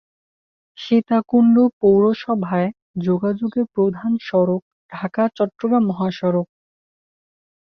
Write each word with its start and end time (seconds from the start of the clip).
সীতাকুণ্ড 0.77 1.55
পৌরসভায় 1.79 2.69
যোগাযোগের 3.01 3.65
প্রধান 3.75 4.11
সড়ক 4.21 4.61
ঢাকা-চট্টগ্রাম 4.91 5.83
মহাসড়ক। 5.89 6.47